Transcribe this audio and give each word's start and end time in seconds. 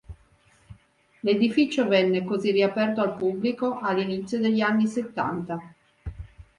L'edificio 1.19 1.87
venne 1.87 2.23
così 2.23 2.49
riaperto 2.49 3.01
al 3.01 3.15
pubblico 3.15 3.77
all'inizio 3.77 4.39
degli 4.39 4.59
anni 4.61 4.87
settanta. 4.87 5.75